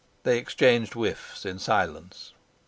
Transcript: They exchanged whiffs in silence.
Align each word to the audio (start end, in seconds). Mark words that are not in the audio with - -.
They 0.23 0.39
exchanged 0.39 0.93
whiffs 0.93 1.45
in 1.45 1.59
silence. 1.59 2.33